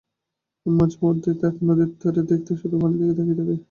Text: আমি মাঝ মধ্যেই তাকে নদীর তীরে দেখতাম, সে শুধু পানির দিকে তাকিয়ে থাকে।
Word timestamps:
আমি 0.65 0.73
মাঝ 0.77 0.91
মধ্যেই 1.01 1.35
তাকে 1.41 1.59
নদীর 1.67 1.89
তীরে 1.99 2.21
দেখতাম, 2.21 2.43
সে 2.49 2.61
শুধু 2.61 2.75
পানির 2.81 2.97
দিকে 3.01 3.13
তাকিয়ে 3.17 3.37
থাকে। 3.39 3.55